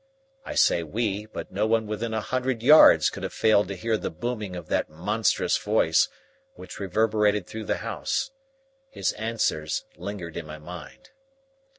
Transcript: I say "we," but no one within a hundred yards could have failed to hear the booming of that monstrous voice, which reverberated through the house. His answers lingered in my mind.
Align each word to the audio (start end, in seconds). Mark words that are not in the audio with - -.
I 0.43 0.55
say 0.55 0.81
"we," 0.81 1.27
but 1.27 1.51
no 1.51 1.67
one 1.67 1.85
within 1.85 2.11
a 2.11 2.21
hundred 2.21 2.63
yards 2.63 3.11
could 3.11 3.21
have 3.21 3.35
failed 3.35 3.67
to 3.67 3.75
hear 3.75 3.97
the 3.97 4.09
booming 4.09 4.55
of 4.55 4.67
that 4.69 4.89
monstrous 4.89 5.59
voice, 5.59 6.07
which 6.55 6.79
reverberated 6.79 7.45
through 7.45 7.65
the 7.65 7.77
house. 7.85 8.31
His 8.89 9.11
answers 9.11 9.85
lingered 9.95 10.37
in 10.37 10.47
my 10.47 10.57
mind. 10.57 11.11